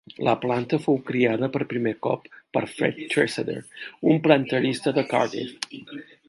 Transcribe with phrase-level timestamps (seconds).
[0.27, 2.25] La planta fou criada per primer cop
[2.57, 3.59] per Fred Treseder,
[4.15, 5.81] un planterista de Cardiff.